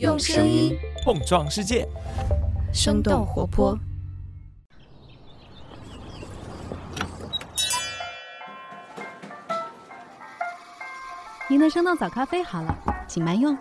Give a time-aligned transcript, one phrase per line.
[0.00, 1.86] 用声音碰撞世界，
[2.72, 3.78] 生动活泼。
[11.48, 12.76] 您的生动早咖啡好了，
[13.06, 13.56] 请慢用。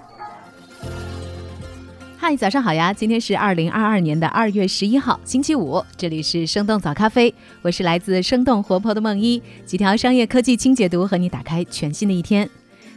[2.17, 2.91] 嗨，早上好呀！
[2.91, 5.85] 今天是二零二二年的二月十一号，星期五。
[5.95, 7.31] 这里是生动早咖啡，
[7.61, 12.49] 我是来自生动活泼的梦一，几条商业科技轻解读，和你打开全新的一天。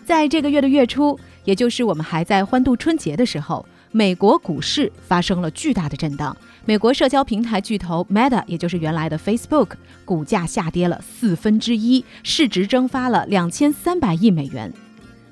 [0.06, 6.36] 在这个月的月初，也就是我们还在欢度春节的时候，美国股市发生了巨大的震荡。
[6.66, 9.70] 美国社交平台巨头 Meta，也就是原来的 Facebook，
[10.04, 14.70] 股价下跌了四分之一，市值蒸发了两千三百亿美元。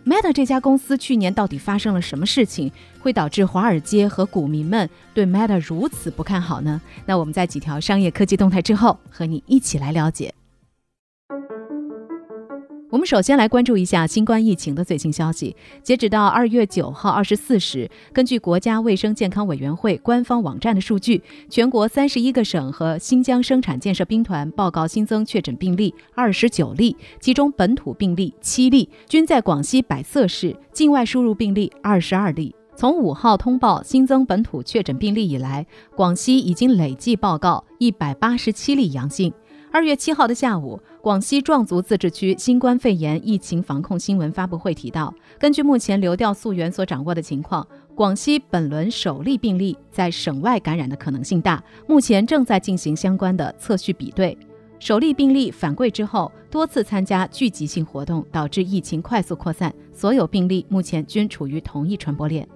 [0.07, 6.81] Meta 这家公司去年到底发生了什么事情，会导致华尔街和股民们对 Meta 如此不看好呢？
[7.05, 10.33] 那我们在几条商业科技动态之后，和你一起来了解。
[12.95, 15.57] 我们首先来关注一下新冠疫情的最新消息。
[15.83, 21.21] 截止到二月九号二十四时，根据国家卫生健康委员会官方网站的数据，
[21.51, 32.55] 全国三十一个省和新疆生产建设兵团报告新增确诊病例二十九例，其中本土病例七例，均在广西百色市；境外输入病例二十二例。
[32.77, 39.33] 从五号通报新增本土确诊病例以来，广西已经累计报告一百八十七例阳性。
[39.73, 54.35] 二月七号的下午，广西壮族自治区新冠肺炎疫情防控新闻发布会提到，根据目前流调溯源所掌握的情况，广西本轮首例病例在省外感染的可能性大，目前正在进行相关的测序比对。
[54.79, 62.49] 首例病例返柜之后，多次参加聚集性活动，导致疫情快速扩散，所有病例目前均处于同一传播链。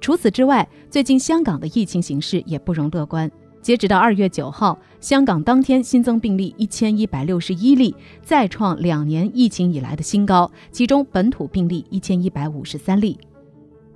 [0.00, 3.30] 除此之外，最近香港的疫情形势也不容乐观。
[3.66, 10.48] 截止到二月九号，香港当天新增病例一千一百六十一例，再创两年疫情以来的新高。
[10.70, 13.18] 其中本土病例一千一百五十三例。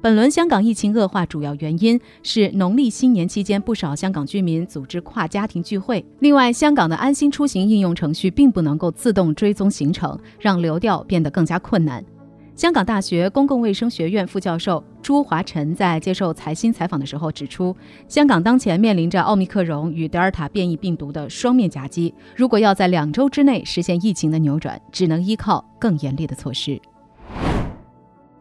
[0.01, 6.05] 本轮香港疫情恶化主要原因是农历新年期间不少香港居民组织跨家庭聚会。
[6.19, 12.05] 另外，香港的安心出行应用程序并不能够自动追踪行程，让流调变得更加困难。
[12.61, 17.75] 香港大学公共卫生学院副教授朱华晨在接受财新采访的时候指出，
[18.07, 26.79] 香港当前面临着奥密克戎与德尔塔变异病毒的双面夹击，如果要在两周之内实现疫情的扭转，只能依靠更严厉的措施。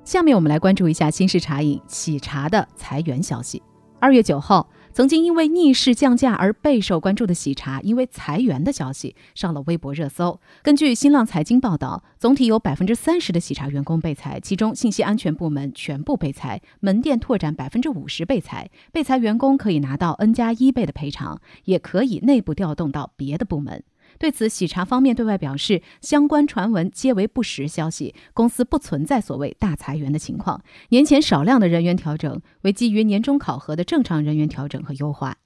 [0.03, 3.63] 下面我们来关注一下新式茶饮喜茶的裁员消息。
[4.01, 4.67] 二月九号。
[4.91, 10.39] 曾经因为逆势降价而备受关注的喜茶，因为裁员的消息上了微博热搜。
[10.61, 18.69] 根据新浪财经报道，总体有百分之三十的喜茶员工被裁，其中信息安全部门全部被裁，门店拓展百分之五十被裁。
[18.91, 23.83] 被裁员工可以拿到 N 加一倍的赔偿，也可以内部调动到别的部门。
[24.19, 30.61] 对此，喜茶方面对外表示，相关传闻皆为不实消息，公司不存在所谓大裁员的情况。
[30.89, 35.37] 年前少量的人员调整为基于年终考核的正常人员调整和优化。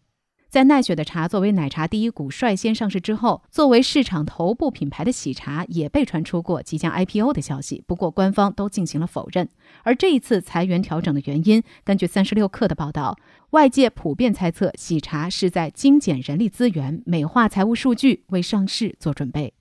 [0.53, 9.49] 在奈雪的茶作为奶茶第一股率先上市之后，作为市场头部品牌的喜茶也被传出过即将 IPO 的消息，不过官方都进行了否认。
[9.81, 13.17] 而这一次裁员调整的原因，根据三十六氪的报道，
[13.49, 19.55] 外界普遍猜测喜茶是在精简人力资源、美化财务数据，为上市做准备。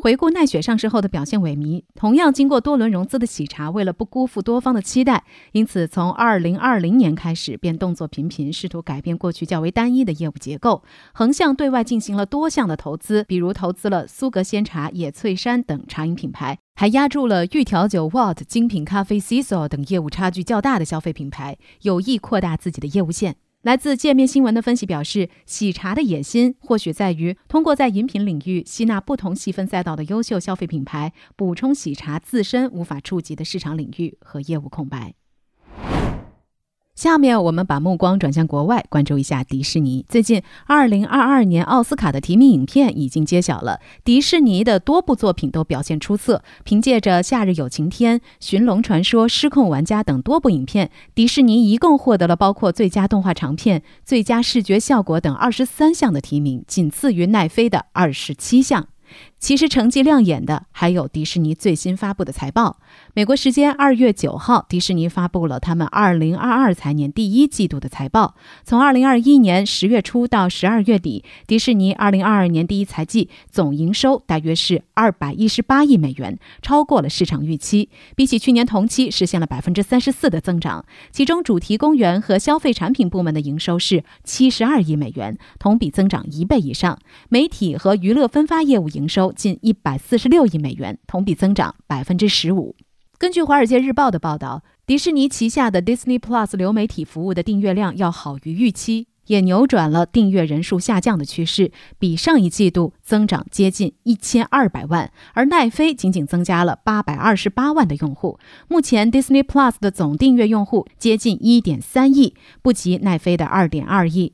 [0.00, 23.34] 回顾奈雪上市后的表现萎靡，同样经过多轮融资的喜茶，为了不辜负多方的期待，因此从二零二零年开始便动作频频，试图改变过去较为单一的业务结构，横向对外进行了多项的投资，比如投资了苏格仙茶、野翠山等茶饮品牌，还压住了预调酒 Watt、精品咖啡 c i s o 等业务差距较大的消费品牌，有意扩大自己的业务线。
[23.62, 35.14] 来自界面新闻的分析表示，喜茶的野心或许在于通过在饮品领域吸纳不同细分赛道的优秀消费品牌，补充喜茶自身无法触及的市场领域和业务空白。
[36.98, 40.04] 下面我们把目光转向国外，关注一下迪士尼。
[40.08, 46.42] 最近，二零二二年奥斯卡的提名影片已经揭晓了，迪士尼的多部作品都表现出色。
[46.64, 58.88] 凭借着《夏日有晴天》《寻龙传说》《失控玩家》等多部影片，迪士尼一共获得了包括最佳动画长片、最佳视觉效果等二十三项的提名，仅次于奈飞的二十七项。
[59.38, 62.78] 其实成绩亮眼的还有迪士尼最新发布的财报。
[63.18, 68.36] 美国时间二月九号，迪士尼发布了他们二零二二财年第一季度的财报。
[68.62, 80.84] 从二零二一年十月初到十二月底，迪士尼二零二二年第一财季总营收大约是二百一十八亿美元，超过了市场预期，比起去年同期实现了百分之三十四的增长。
[81.10, 86.96] 其中，主题公园和消费产品部门的营收是七十二亿美元，同比增长一倍以上。
[87.28, 92.76] 媒体和娱乐分发业务营收近一百四十六亿美元，同比增长百分之十五。
[93.18, 108.38] 根据《华尔街日报》的报道，迪士尼旗下的 Disney Plus 流媒体服务的订阅量要好于预期，也扭转了订阅人数下降的趋势，比上一季度增长接近一千二百万，而奈飞仅仅增加了八百二十八万的用户。
[108.68, 114.32] 目前 Disney Plus 的总订阅用户接近一点三亿，不及奈飞的二点二亿。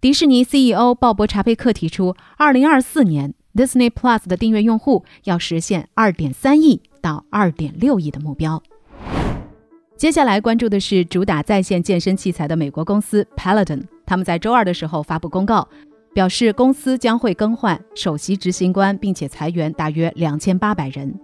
[0.00, 8.62] 迪士尼 CEO 鲍勃查佩克提出，二零二四年 Disney Plus 的订阅用户要实现二点三亿到二点六亿的目标。
[9.98, 13.82] 接下来关注的是主打在线健身器材的美国公司 Peloton。
[14.06, 15.68] 他们在周二的时候发布公告，
[16.12, 21.14] 表示公司将会更换首席执行官，并且裁员大约两千八百人。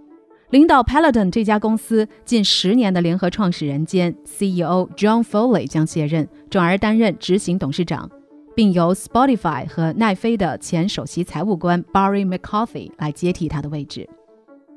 [0.51, 8.09] 领导 Peloton 这家公司近十年的联合创始人兼 CEO John Foley 将卸任，转而担任执行董事长，
[8.55, 14.09] 并由 Spotify 和奈飞的前首席财务官 Barry McCarthy 来接替他的位置。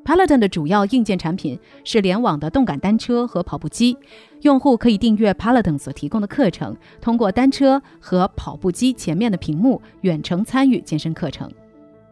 [0.04, 3.96] Peloton 的主要硬件产品是联网的动感单车和跑步机，
[4.40, 11.50] 用户可以订阅 Peloton 所提供的课程，通过单车和跑步机前面的屏幕远程参与健身课程。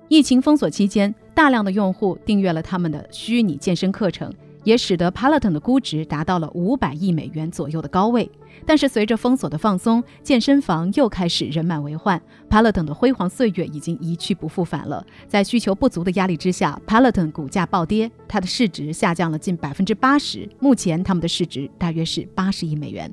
[0.08, 4.32] 疫情封锁期间，大量的用户订阅了他们的虚拟健身课程。
[4.64, 8.30] 也使得 Peloton 的估值达到了五百亿美元左右的高位。
[8.66, 15.04] 但是随着封锁的放松，健身房又开始人满为患，Peloton 的辉煌岁月已经一去不复返了。
[15.28, 20.48] 在需求不足的压力之下，Peloton 股价暴跌，它的市值下降了近百分之八十。
[20.58, 23.10] 目前他们的市值大约是八十亿美元。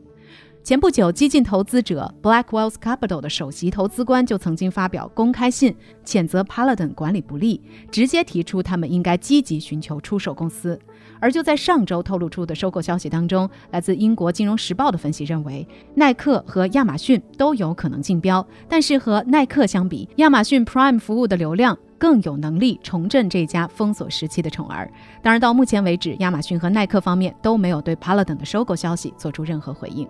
[0.64, 5.74] 前不久，激进投资者 Blackwell's Capital 的首席投资官就曾经发表公开信，
[6.04, 10.78] 谴责 Peloton 管理不力，直接提出他们应该积极寻求出售公司。
[11.19, 24.92] 而就在上周透露出的收购消息当中，来自英国金融时报的分析认为，耐克和亚马逊都有可能竞标，但是和耐克相比，亚马逊 Prime 服务的流量更有能力重振这家封锁时期的宠儿。
[25.22, 30.08] 当然，到目前为止，亚马逊和耐克方面都没有对 Paladin 的收购消息做出任何回应。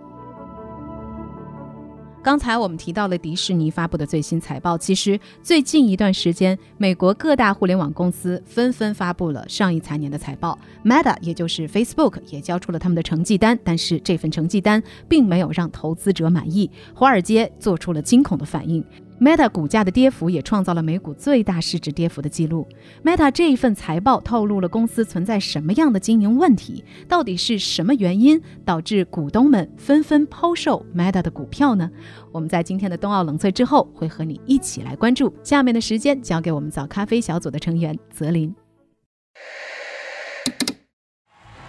[2.28, 4.76] 刚才我们提到了迪士尼发布的最新财报。
[4.76, 10.58] 其实最近一段时间，美国各大互联网公司纷纷发布了上一财年的财报。
[10.84, 13.58] Meta，也就是 Facebook，也交出了他们的成绩单。
[13.64, 18.84] 但是这份成绩单并没有让投资者满意，华尔街做出了惊恐的反应。
[19.20, 22.66] Meta 股价的跌幅也创造了美股最大市值跌幅的记录。
[23.04, 26.84] Meta 这一份财报透露了公司存在什么样的经营问题？
[27.08, 31.90] 到底是什么原因导致股东们纷纷抛售 Meta 的股票呢？
[32.30, 35.34] 我们在今天的冬奥冷萃之后会和你一起来关注。
[35.42, 38.54] 下面的时间交给我们早咖啡小组的成员泽林。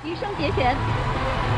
[0.06, 0.76] 余生节选，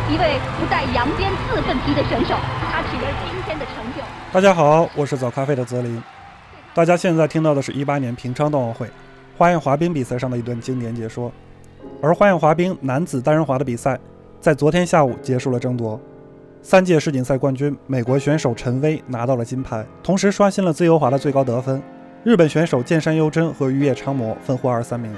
[0.10, 2.36] 一位不带扬鞭自奋蹄的选手，
[2.72, 4.02] 他取得今天的成就。
[4.32, 6.02] 大家好，我是早咖啡的泽林。
[6.74, 8.88] 大家现在听到的是一八年平昌冬奥会
[9.38, 11.32] 花样滑冰比赛上的一段经典解说。
[12.02, 14.00] 而花样滑冰男子单人滑的比赛
[14.40, 16.00] 在昨天下午结束了争夺，
[16.62, 21.82] 三届世锦赛冠军美国选手陈薇拿到了金牌，同时刷新了自由滑的最高得分。
[22.24, 25.14] 日本选手剑山优真和玉叶昌磨分获二三名。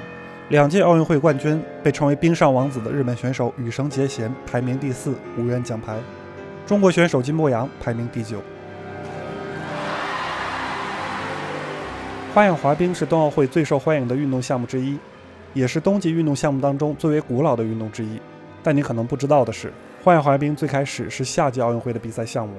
[0.50, 5.98] 两届奥运会冠军被称为冰上王子的日本选手羽生结弦排名第四，无缘奖牌。
[6.68, 8.42] 中国选手金博洋排名第九。
[12.34, 14.98] 花样滑冰是冬奥会最受欢迎的运动项目之一，
[15.54, 18.20] 也是冬季运动项目当中最为古老的运动之一。
[18.62, 19.72] 但你可能不知道的是，
[20.04, 22.56] 花样滑冰最开始是夏季奥运会的比赛项目。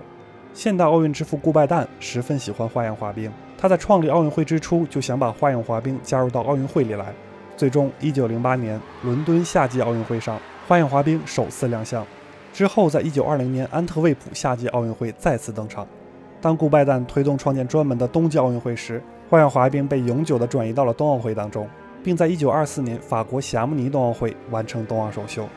[0.54, 7.12] 现代奥运之父顾拜旦十分喜欢花样滑冰，他在创立奥运会之初就想把花样滑冰加入到奥运会里来。
[7.56, 12.06] 最终，1908年伦敦夏季奥运会上，花样滑冰首次亮相。
[12.52, 15.86] 之后，在1920年安特卫普夏季奥运会再次登场。
[16.40, 21.68] 当顾拜旦推动创建专门的冬季奥运会时，花样滑冰被永久地转移到了冬奥会当中，
[22.02, 25.48] 并在1924年法国霞慕尼冬奥会完成冬奥首秀。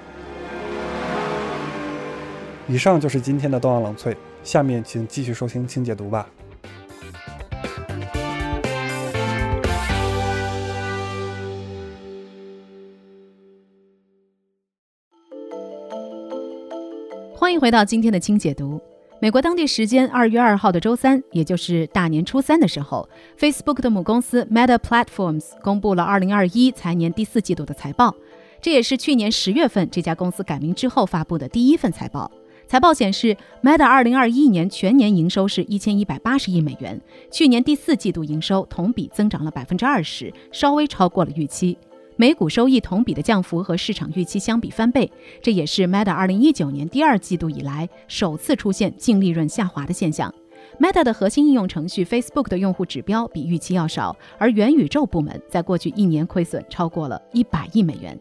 [2.67, 6.27] 以上就是今天的冬奥冷萃，下面请继续收听清解读吧。
[17.47, 18.77] 欢迎回到今天的清解读。
[19.21, 23.07] 美国当地时间二月二号的周三，也就是大年初三的时候
[23.39, 28.13] ，Facebook 的母公司 Meta Platforms 公布了二零二一财年第四季度的财报。
[28.61, 32.29] 这也是去年十月份这家公司改名之后发布的第一份财报。
[32.67, 36.99] 财报显示，Meta 二零二一年全年营收是一千一百八十亿美元，
[37.31, 41.77] 去年第四季度营收同比增长了百分之二十，稍微超过了预期。
[42.19, 50.33] 每股收益同比的降幅和市场预期相比翻倍，这也是 Meta 二零一九年第二季度以来首次出现净利润下滑的现象。
[50.79, 58.19] Meta 的核心应用程序 Facebook 的用户指标比预期要少，而元宇宙部门在过去一年亏损超过了一百亿美元。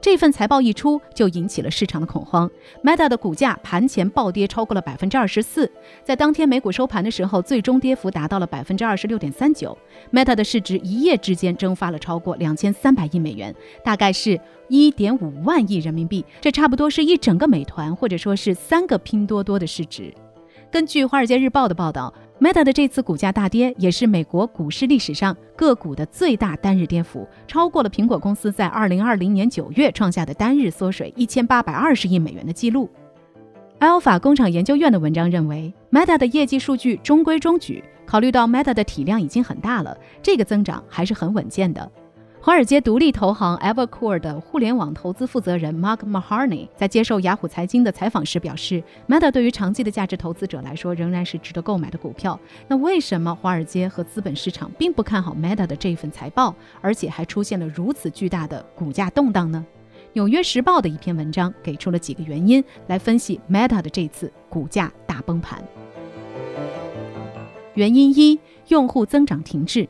[0.00, 2.50] 这份财报一出，就引起了市场的恐慌。
[2.82, 5.70] Meta 的股价盘前暴跌超过了百分之二十四，
[6.02, 9.76] 在当天美股收盘的时候，最终跌幅达到了百分之二十六点三九。
[10.10, 13.54] Meta 的市值一夜之间蒸发了超过两千三百亿美元，
[13.84, 20.12] 大概是一点五万亿人民币，这差不多是一整个美团或者说是三个拼多多的市值。
[20.70, 32.88] 根据《华尔街日报》的报道，Meta 的这次股价大跌也是美国股市历史上个股的最大单日跌幅，超过了苹果公司在2020年9月创下的单日缩水1820亿美元的记录。
[33.80, 41.90] Alpha 工厂研究院的文章认为，Meta 的业绩数据中规中矩，考虑到 Meta 的体量已经很大了，这个增长还是很稳健的。
[42.42, 52.40] 华尔街独立投行 Evercore 的互联网投资负责人 Mark Maharney 在接受雅虎财经的采访时表示，Meta 对于长期的价值投资者来说仍然是值得购买的股票。
[52.66, 59.62] 那为什么华尔街和资本市场并不看好 Meta 的这份财报，而且还出现了如此巨大的股价动荡呢？
[60.14, 65.62] 纽约时报的一篇文章给出了几个原因来分析 Meta 的这次股价大崩盘。
[67.74, 69.86] 原因一：用户增长停滞。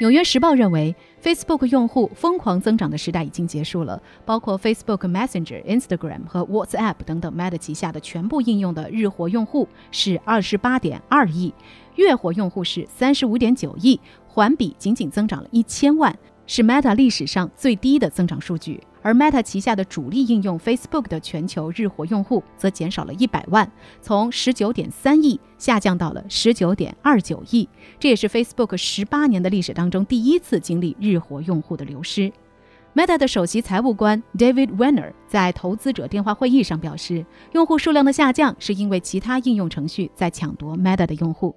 [0.00, 4.02] 纽约时报认为，Facebook 用户疯狂增长的时代已经结束了。
[4.24, 11.54] 包括 Facebook Messenger、Instagram 和 WhatsApp 等等 Meta 旗下的全部应用的日活用户是二十八点二亿，
[11.96, 16.16] 月活用户是三十五点九亿，环比仅仅增长了一千万。
[16.44, 27.68] 是 Meta 历史上最低的增长数据，而 Meta 旗下的主力应用 Facebook 的全球日活用户则减少了一百万，从十九点三亿下降到了十九点二九亿，
[27.98, 32.32] 这也是 Facebook 十八年的历史当中第一次经历日活用户的流失。
[32.94, 41.54] Meta 的首席财务官 David Wenner 在投资者电话会议上表示，用户数量的下降是因为其他应用程序在抢夺 Meta 的用户。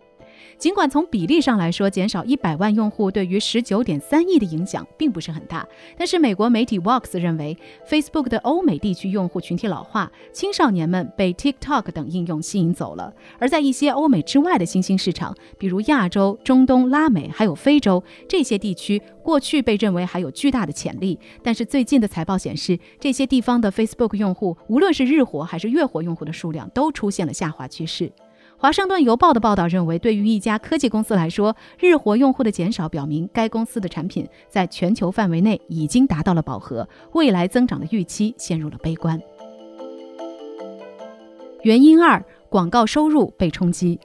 [0.58, 7.58] 尽管从比例上来说，减少一百万用户对于十九点三亿的影响并不是很大，但是美国媒体 Vox 认为
[7.90, 13.14] ，Facebook 的欧美地区用户群体老化，青少年们被 TikTok 等应用吸引走了。
[13.40, 28.12] 而在一些欧美之外的新兴市场，比如亚洲、中东、拉美还有非洲这些地区，过去被认为还有巨大的潜力，但是最近的财报显示，这些地方的 Facebook 用户，无论是日活还是月活用户的数量，都出现了下滑趋势。
[28.58, 39.22] 华盛顿邮报的报道认为，对于一家科技公司来说，日活用户的减少表明该公司的产品在全球范围内已经达到了饱和，未来增长的预期陷入了悲观。
[41.64, 44.00] 原因二：广告收入被冲击。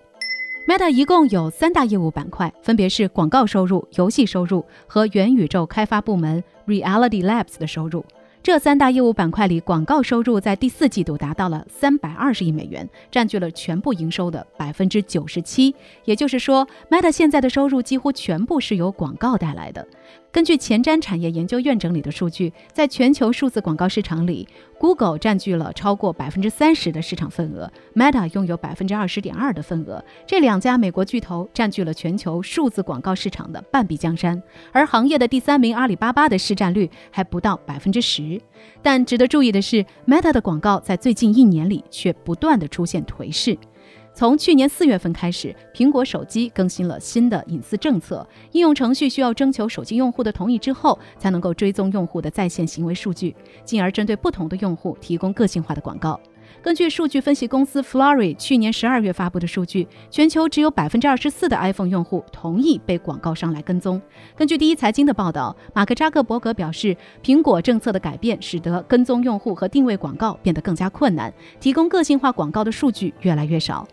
[0.66, 8.04] Meta 一共有三大业务板块，分别是广告收入、游戏收入和元宇宙开发部门 Reality Labs 的收入。
[8.42, 15.74] 这三大业务板块里，广告收入在第四季度达到了三百二十亿美元，占据了全部营收的百分之九十七。
[16.06, 19.86] 也就是说，Meta 现在的收入几乎全部是由广告带来的。
[20.32, 24.46] 根据前瞻产业研究院整理的数据，在全球数字广告市场里
[24.78, 30.04] ，Google 占据了超过百分之三十的市场份额，Meta 拥有百分之二十点二的份额。
[30.28, 34.40] 这两家美国巨头占据了全球数字广告市场的半壁江山。
[34.70, 38.40] 而行业的第三名阿里巴巴的市占率还不到百分之十。
[38.80, 43.58] 但值得注意的是，Meta 的广告在最近一年里却不断的出现颓势。
[44.20, 53.34] 从去年四月份开始，苹果手机更新了新的隐私政策，应用程序需要征求手机用户的同意之后，才能够追踪用户的在线行为数据，
[53.64, 56.20] 进而针对不同的用户提供个性化的广告。
[56.60, 63.98] 根据数据分析公司 Flory 去年十二月发布的数据，全球只有百分之二十四的 iPhone 用户同意被广告商来跟踪。
[64.36, 73.88] 根据第一财经的报道，马克扎克伯格表示，苹果政策的改变使得跟踪用户和定位广告变得更加困难，提供个性化广告的数据越来越少。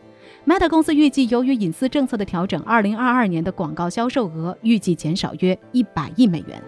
[0.47, 5.85] Meta 公司预计，由于隐私政策的调整，2022年的广告销售额预计减少约100
[6.15, 6.63] 亿美元。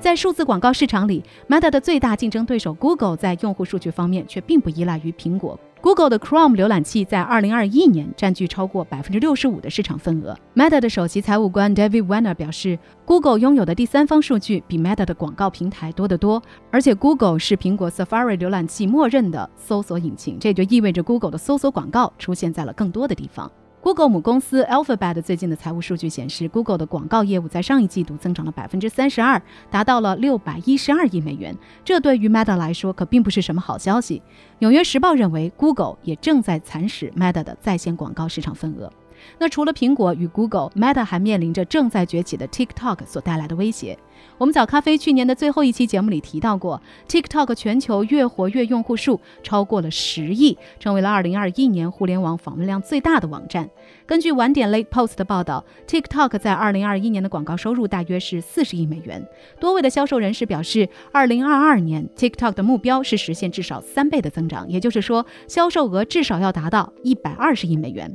[0.00, 5.56] 在数字广告市场里，Meta 的最大竞争对手 Google 在用户数据方面却并不依赖于苹果。
[5.82, 10.38] Google 的 Chrome 浏览器在2021年占据超过65%的市场份额。
[10.54, 23.50] Meta 的首席财务官 David Wenner 表示，Google 拥有的第三方数据比 Meta 的广告平台多得多，而且 Google 是苹果 Safari 浏览器默认的搜索引擎，这就意味着 Google 的搜索广告出现在了更多的地方。
[23.82, 31.52] Google 母公司 Alphabet 最近的财务数据显示，Google 的广告业务在上一季度增长了百分之三十二，达到了六百一十二亿美元。
[31.84, 34.22] 这对于 Meta 来说可并不是什么好消息。
[34.60, 38.88] 纽约时报认为，Google 也正在蚕食 Meta 的在线广告市场份额。
[39.38, 43.98] 那除了苹果与 Google，Meta 还面临着正在崛起的 TikTok 所带来的威胁。
[44.38, 53.68] 我们早咖啡去年的最后一期节目里提到过，TikTok 全球月活跃用户数超过了十亿，成为了2021年互联网访问量最大的网站。
[54.06, 59.26] 根据晚点 Late Post 的报道，TikTok 在2021年的广告收入大约是40亿美元。
[59.58, 68.14] 多位的销售人士表示，2022年 TikTok 的目标是实现至少三倍的增长，也就是说，销售额至少要达到120亿美元。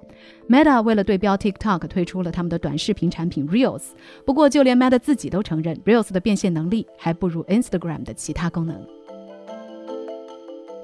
[0.49, 3.83] Meta 为了对标 TikTok，推出了他们的短视频产品 Reels。
[4.25, 8.81] 不过，就连 Meta 自己都承认，Reels 的变现能力还不如 Instagram 的其他功能。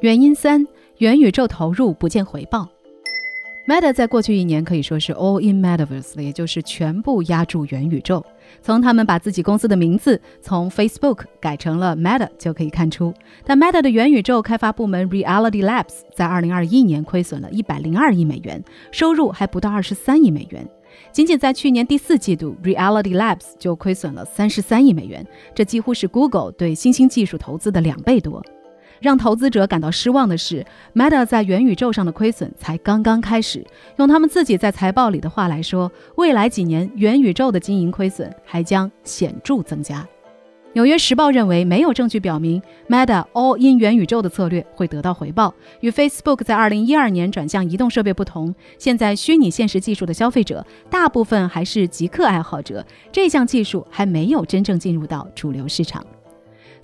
[0.01, 0.67] 原因三：
[0.97, 2.67] 元宇宙投入不见回报。
[3.65, 8.25] Meta 在过去一年可以说是 all in metaverse，也就是全部压住元宇宙。
[8.61, 13.13] 从他们把自己公司的名字从 Facebook 改成了 Meta 就可以看出。
[13.45, 20.67] 但 Meta 的元宇宙开发部门 Reality Labs 在2021年亏损了102亿美元，收入还不到23亿美元。
[21.11, 28.43] 仅仅在去年第四季度，Reality Labs 就亏损了33亿美元，这几乎是 Google 对新兴技术投资的两倍多。
[29.03, 33.61] 让投资者感到失望的是，Meta 在元宇宙上的亏损才刚刚开始。
[33.97, 40.07] 用他们自己在财报里的话来说，未来几年元宇宙的经营亏损还将显著增加。
[40.71, 45.53] 纽约时报认为，没有证据表明 Meta All in 元宇宙的策略会得到回报。
[45.81, 56.01] 与 Facebook 在2012年转向移动设备不同，现在虚拟现实技术的消费者大部分还是极客爱好者，这项技术还没有真正进入到主流市场。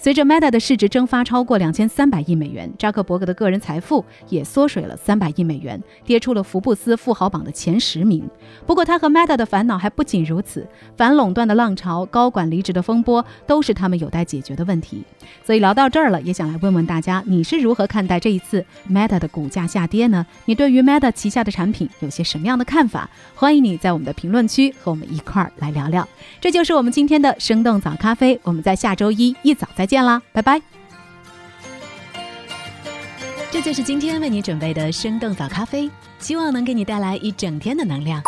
[0.01, 8.25] 随着 Meta 的市值蒸发超过两千三百亿美元，扎克伯格的个人财富也缩水了三百亿美元，跌出了福布斯富豪榜的前十名。
[8.65, 10.65] 不过，他和 Meta 的烦恼还不仅如此，
[10.95, 15.03] 反垄断的浪潮、高管离职的风波，都是他们有待解决的问题。
[15.43, 20.25] 所以聊到这儿了，也想来问问大家，你是如何看待这一次 Meta 的股价下跌呢？
[20.45, 23.09] 你对于 Meta 旗下的产品有些什么样的看法？
[23.35, 26.07] 欢迎你在我们的评论区和我们一块儿来聊聊。
[26.39, 29.88] 这就是我们今天的生动早咖啡，我们在下周一一早再。
[29.89, 30.61] 见啦，拜拜！
[33.49, 38.21] 这就是今天为你准备的生动早咖啡，希望能给你带来一整天的能量。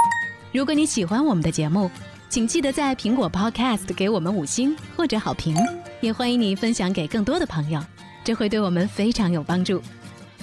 [0.52, 1.92] 如果你喜欢我们的节目，
[2.30, 5.56] 请记得在苹果 Podcast 给我们五星或者好评，
[6.00, 7.80] 也欢迎你分享给更多的朋友，
[8.24, 9.80] 这会对我们非常有帮助。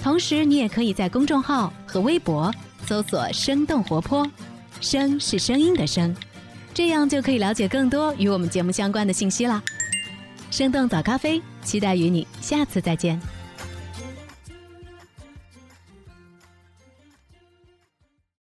[0.01, 2.49] 同时，你也可以在公众号和微博
[2.85, 4.25] 搜索“生动活泼”，
[4.79, 6.15] 声是声音的声，
[6.73, 9.61] 这样就可以了解更多与我们节目相关的信息啦。
[10.51, 13.38] 生动早咖啡，期待与你下次再见。